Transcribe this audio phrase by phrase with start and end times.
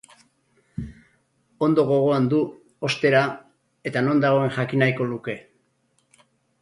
[1.67, 2.39] Ondo gogoan du,
[2.89, 3.21] ostera,
[3.91, 5.41] eta non dagoen jakin nahiko luke.